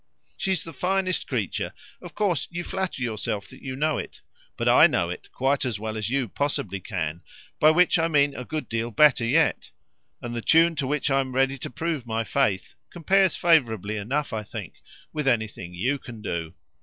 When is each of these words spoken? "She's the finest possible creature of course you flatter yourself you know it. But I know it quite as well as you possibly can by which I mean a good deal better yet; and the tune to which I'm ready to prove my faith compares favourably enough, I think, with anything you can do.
"She's 0.35 0.63
the 0.63 0.73
finest 0.73 1.27
possible 1.27 1.37
creature 1.37 1.73
of 2.01 2.15
course 2.15 2.47
you 2.49 2.63
flatter 2.63 3.03
yourself 3.03 3.51
you 3.53 3.75
know 3.75 3.99
it. 3.99 4.21
But 4.57 4.67
I 4.67 4.87
know 4.87 5.11
it 5.11 5.31
quite 5.31 5.63
as 5.63 5.79
well 5.79 5.95
as 5.95 6.09
you 6.09 6.27
possibly 6.27 6.79
can 6.79 7.21
by 7.59 7.69
which 7.69 7.99
I 7.99 8.07
mean 8.07 8.35
a 8.35 8.43
good 8.43 8.67
deal 8.67 8.89
better 8.89 9.23
yet; 9.25 9.69
and 10.19 10.33
the 10.35 10.41
tune 10.41 10.75
to 10.77 10.87
which 10.87 11.11
I'm 11.11 11.33
ready 11.35 11.59
to 11.59 11.69
prove 11.69 12.07
my 12.07 12.23
faith 12.23 12.73
compares 12.89 13.35
favourably 13.35 13.95
enough, 13.95 14.33
I 14.33 14.41
think, 14.41 14.81
with 15.13 15.27
anything 15.27 15.75
you 15.75 15.99
can 15.99 16.23
do. 16.23 16.55